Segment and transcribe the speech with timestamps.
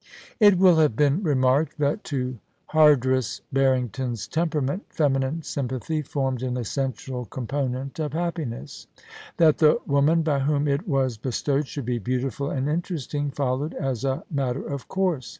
[0.00, 2.36] ♦#♦♦ It will have been remarked that to
[2.72, 8.86] Hardress Barrington's temperament feminine sympathy formed an essential com ponent of happiness.
[9.38, 14.04] That the woman by whom it was bestowed should be beautiful and interesting followed as
[14.04, 15.38] a matter of course.